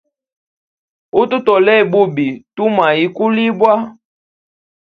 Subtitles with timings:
[1.19, 3.71] Utu tolea bubi, tumwa ikulibwa.